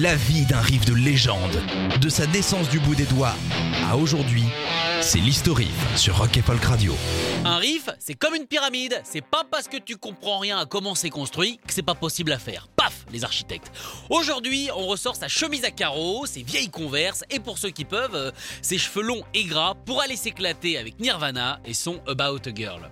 [0.00, 1.60] La vie d'un riff de légende,
[2.00, 3.34] de sa naissance du bout des doigts
[3.84, 4.44] à aujourd'hui,
[5.02, 6.94] c'est l'historique sur Rock et Folk Radio.
[7.44, 9.02] Un riff, c'est comme une pyramide.
[9.04, 12.32] C'est pas parce que tu comprends rien à comment c'est construit que c'est pas possible
[12.32, 12.68] à faire.
[12.74, 13.70] Paf, les architectes.
[14.08, 18.14] Aujourd'hui, on ressort sa chemise à carreaux, ses vieilles converses et pour ceux qui peuvent,
[18.14, 18.30] euh,
[18.62, 22.90] ses cheveux longs et gras pour aller s'éclater avec Nirvana et son About Girl.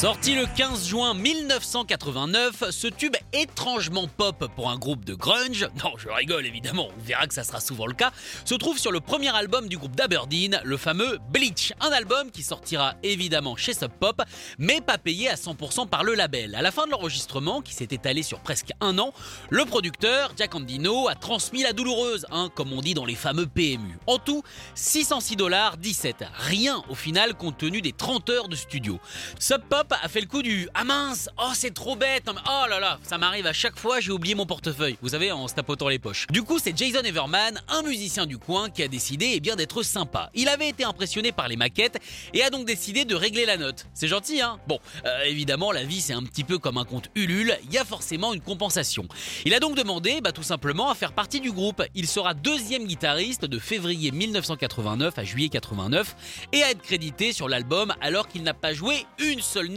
[0.00, 5.92] Sorti le 15 juin 1989, ce tube étrangement pop pour un groupe de grunge, non
[5.96, 8.12] je rigole évidemment, on verra que ça sera souvent le cas,
[8.44, 12.42] se trouve sur le premier album du groupe d'Aberdeen, le fameux Bleach, un album qui
[12.42, 14.20] sortira évidemment chez Sub Pop,
[14.58, 16.54] mais pas payé à 100% par le label.
[16.56, 19.14] À la fin de l'enregistrement, qui s'est étalé sur presque un an,
[19.48, 23.46] le producteur, Jack Andino, a transmis la douloureuse, hein, comme on dit dans les fameux
[23.46, 23.98] PMU.
[24.06, 24.42] En tout,
[24.74, 29.00] 606 dollars 17, rien au final compte tenu des 30 heures de studio.
[29.38, 32.80] Sub Pop a fait le coup du Ah mince, oh c'est trop bête, oh là
[32.80, 35.88] là, ça m'arrive à chaque fois, j'ai oublié mon portefeuille, vous savez, en se tapotant
[35.88, 36.26] les poches.
[36.30, 39.82] Du coup, c'est Jason Everman, un musicien du coin, qui a décidé eh bien d'être
[39.82, 40.30] sympa.
[40.34, 41.98] Il avait été impressionné par les maquettes
[42.34, 43.86] et a donc décidé de régler la note.
[43.94, 44.58] C'est gentil, hein?
[44.66, 47.78] Bon, euh, évidemment, la vie c'est un petit peu comme un compte Ulule, il y
[47.78, 49.06] a forcément une compensation.
[49.44, 51.82] Il a donc demandé, bah, tout simplement, à faire partie du groupe.
[51.94, 56.16] Il sera deuxième guitariste de février 1989 à juillet 89
[56.52, 59.68] et à être crédité sur l'album alors qu'il n'a pas joué une seule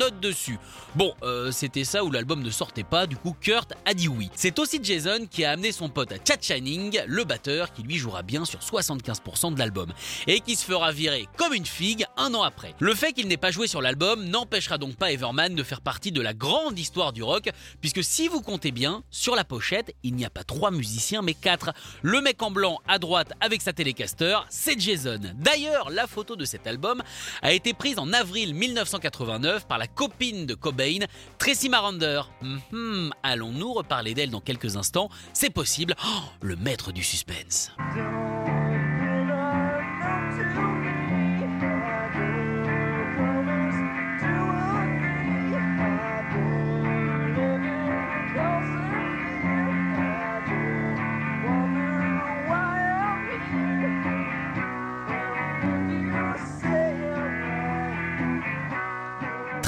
[0.96, 4.30] Bon, euh, c'était ça où l'album ne sortait pas, du coup Kurt a dit oui.
[4.36, 8.24] C'est aussi Jason qui a amené son pote Chad Channing, le batteur, qui lui jouera
[8.24, 9.92] bien sur 75% de l'album,
[10.28, 12.74] et qui se fera virer comme une figue un an après.
[12.80, 16.12] Le fait qu'il n'ait pas joué sur l'album n'empêchera donc pas Everman de faire partie
[16.12, 17.50] de la grande histoire du rock,
[17.82, 21.34] puisque si vous comptez bien, sur la pochette, il n'y a pas trois musiciens mais
[21.34, 21.72] quatre.
[22.02, 25.20] Le mec en blanc à droite avec sa télécaster, c'est Jason.
[25.36, 27.04] D'ailleurs, la photo de cet album
[27.42, 31.00] a été prise en avril 1989 par la copine de Cobain,
[31.38, 32.22] Tracy Marander.
[32.42, 35.96] Mhm, allons-nous reparler d'elle dans quelques instants C'est possible.
[36.06, 37.72] Oh, le maître du suspense.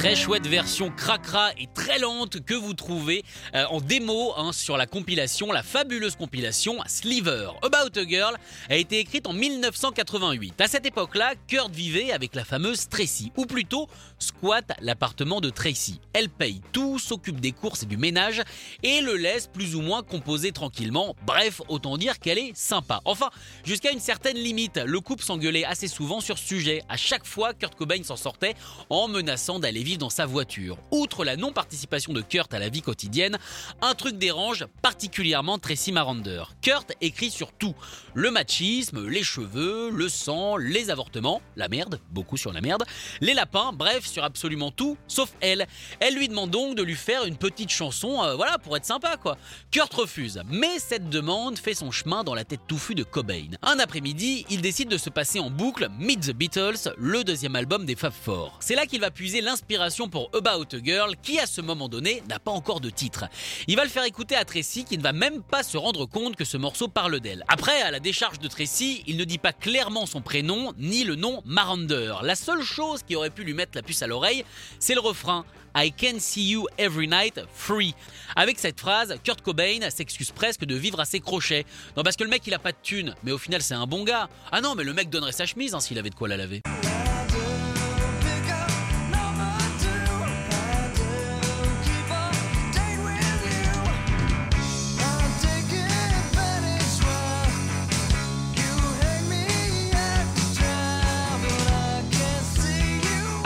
[0.02, 3.24] Très chouette version cracra et très lente que vous trouvez
[3.54, 7.52] euh, en démo hein, sur la compilation, la fabuleuse compilation Sliver.
[7.62, 8.36] About a Girl
[8.68, 10.60] a été écrite en 1988.
[10.60, 16.02] À cette époque-là, Kurt vivait avec la fameuse Tracy, ou plutôt squatte l'appartement de Tracy.
[16.14, 18.42] Elle paye tout, s'occupe des courses et du ménage
[18.82, 21.16] et le laisse plus ou moins composer tranquillement.
[21.28, 23.02] Bref, autant dire qu'elle est sympa.
[23.06, 23.30] Enfin,
[23.66, 26.82] jusqu'à une certaine limite, le couple s'engueulait assez souvent sur ce sujet.
[26.90, 28.56] À chaque fois, Kurt Cobain s'en sortait
[28.90, 30.78] en menaçant d'aller vivre dans sa voiture.
[30.92, 33.38] Outre la non-participation de Kurt à la vie quotidienne,
[33.82, 36.44] un truc dérange particulièrement Tracy Marander.
[36.62, 37.76] Kurt écrit sur tout.
[38.14, 42.84] Le machisme, les cheveux, le sang, les avortements, la merde, beaucoup sur la merde,
[43.22, 45.68] les lapins, bref, sur absolument tout, sauf elle.
[46.00, 49.18] Elle lui demande donc de lui faire une petite chanson, euh, voilà, pour être sympa
[49.18, 49.38] quoi.
[49.72, 53.48] Kurt refuse, mais cette demande fait son chemin dans la tête touffue de Cobain.
[53.62, 57.86] Un après-midi, il décide de se passer en boucle Meet the Beatles, le deuxième album
[57.86, 58.58] des Fab Four.
[58.60, 59.81] C'est là qu'il va puiser l'inspiration
[60.12, 63.26] pour About a Girl qui à ce moment donné n'a pas encore de titre.
[63.68, 66.36] Il va le faire écouter à Tracy qui ne va même pas se rendre compte
[66.36, 67.44] que ce morceau parle d'elle.
[67.48, 71.16] Après, à la décharge de Tracy, il ne dit pas clairement son prénom ni le
[71.16, 72.14] nom Marander.
[72.22, 74.46] La seule chose qui aurait pu lui mettre la puce à l'oreille,
[74.80, 75.46] c'est le refrain
[75.76, 77.96] I can see you every night free.
[78.36, 81.66] Avec cette phrase, Kurt Cobain s'excuse presque de vivre à ses crochets.
[81.98, 83.88] Non, parce que le mec il a pas de thune, mais au final c'est un
[83.88, 84.30] bon gars.
[84.52, 86.62] Ah non, mais le mec donnerait sa chemise hein, s'il avait de quoi la laver.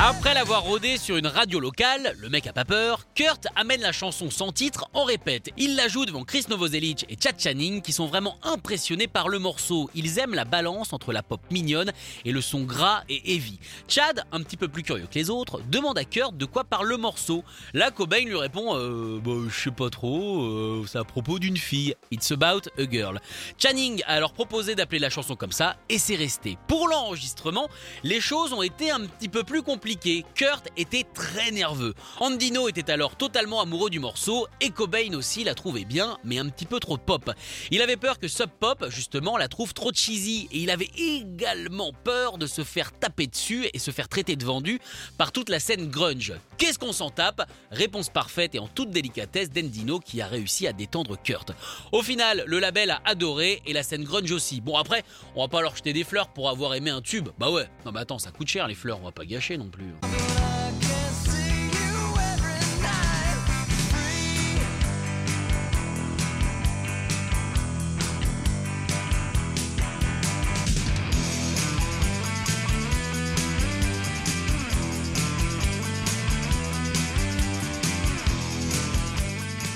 [0.08, 3.92] Après l'avoir rodé sur une radio locale, le mec a pas peur, Kurt amène la
[3.92, 5.50] chanson sans titre en répète.
[5.58, 9.40] Il la joue devant Chris Novoselic et Chad Channing qui sont vraiment impressionnés par le
[9.40, 9.90] morceau.
[9.96, 11.92] Ils aiment la balance entre la pop mignonne
[12.24, 13.58] et le son gras et heavy.
[13.88, 16.88] Chad, un petit peu plus curieux que les autres, demande à Kurt de quoi parle
[16.88, 17.44] le morceau.
[17.74, 21.58] Là, Cobain lui répond euh, bah, Je sais pas trop, euh, c'est à propos d'une
[21.58, 21.96] fille.
[22.12, 23.20] It's about a girl.
[23.58, 26.60] Channing a alors proposé d'appeler la chanson comme ça et c'est resté.
[26.68, 27.70] Pour l'enregistrement,
[28.04, 29.95] les choses ont été un petit peu plus compliquées.
[30.36, 31.94] Kurt était très nerveux.
[32.20, 36.50] Andino était alors totalement amoureux du morceau et Cobain aussi la trouvait bien, mais un
[36.50, 37.32] petit peu trop pop.
[37.72, 41.92] Il avait peur que Sub Pop, justement, la trouve trop cheesy et il avait également
[42.04, 44.80] peur de se faire taper dessus et se faire traiter de vendu
[45.18, 46.34] par toute la scène grunge.
[46.58, 47.50] Qu'est-ce qu'on s'en tape?
[47.72, 51.52] Réponse parfaite et en toute délicatesse d'Endino qui a réussi à détendre Kurt.
[51.92, 54.62] Au final, le label a adoré et la scène grunge aussi.
[54.62, 55.04] Bon après,
[55.36, 57.30] on va pas leur jeter des fleurs pour avoir aimé un tube.
[57.38, 59.70] Bah ouais, non mais attends, ça coûte cher les fleurs, on va pas gâcher non
[59.70, 59.85] plus.
[59.86, 61.05] Brasil.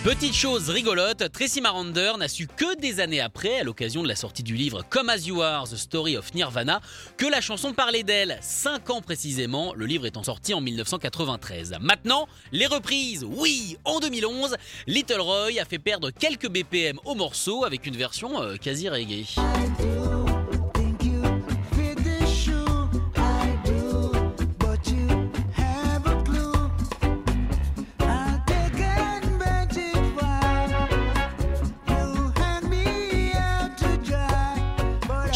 [0.03, 4.15] Petite chose rigolote, Tracy Marander n'a su que des années après, à l'occasion de la
[4.15, 6.79] sortie du livre Come As You Are, The Story of Nirvana,
[7.17, 8.39] que la chanson parlait d'elle.
[8.41, 11.75] Cinq ans précisément, le livre étant sorti en 1993.
[11.81, 14.55] Maintenant, les reprises, oui En 2011,
[14.87, 19.25] Little Roy a fait perdre quelques BPM au morceau avec une version euh, quasi reggae.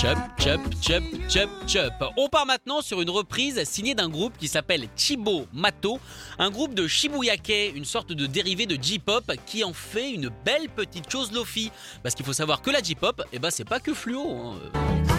[0.04, 1.94] Chup, chup, chup, chup, chup.
[2.18, 5.98] On part maintenant sur une reprise signée d'un groupe qui s'appelle Chibo Mato,
[6.40, 10.68] un groupe de Shibuyake, une sorte de dérivé de J-pop qui en fait une belle
[10.68, 11.72] petite chose lofi.
[12.04, 14.30] Parce qu'il faut savoir que la J-pop, eh ben c'est pas que fluo.
[14.30, 15.13] hein.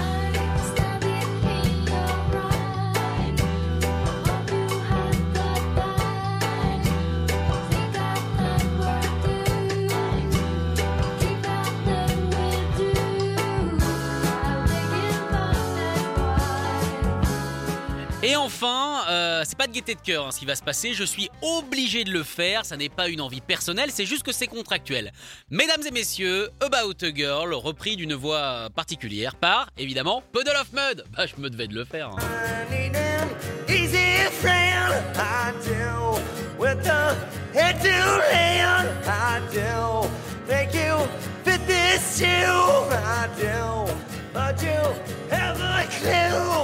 [18.26, 20.94] Et enfin, euh, c'est pas de gaieté de cœur hein, ce qui va se passer,
[20.94, 24.32] je suis obligé de le faire, ça n'est pas une envie personnelle, c'est juste que
[24.32, 25.12] c'est contractuel.
[25.50, 31.04] Mesdames et messieurs, About a Girl, repris d'une voix particulière par, évidemment, Puddle of Mud.
[31.14, 32.08] Bah, je me devais de le faire.
[32.08, 32.16] hein.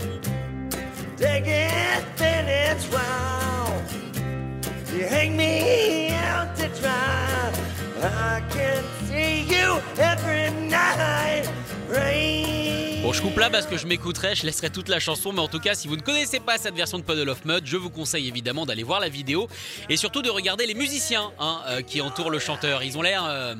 [13.03, 15.47] Bon, je coupe là parce que je m'écouterai, je laisserai toute la chanson, mais en
[15.47, 17.89] tout cas, si vous ne connaissez pas cette version de Puddle of Mud, je vous
[17.89, 19.47] conseille évidemment d'aller voir la vidéo
[19.89, 22.83] et surtout de regarder les musiciens hein, euh, qui entourent le chanteur.
[22.83, 23.23] Ils ont l'air.
[23.25, 23.55] euh,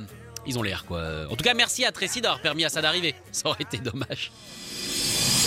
[0.46, 1.02] ils ont l'air quoi.
[1.30, 3.16] En tout cas, merci à Tracy d'avoir permis à ça d'arriver.
[3.32, 4.32] Ça aurait été dommage.